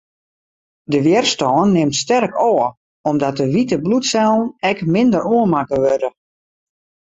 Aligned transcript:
De 0.91 0.99
wjerstân 1.05 1.67
nimt 1.75 1.99
sterk 2.03 2.33
ôf, 2.51 2.65
omdat 3.09 3.37
de 3.39 3.45
wite 3.53 3.77
bloedsellen 3.85 4.43
ek 4.71 4.79
minder 4.95 5.23
oanmakke 5.33 5.77
wurde. 5.85 6.09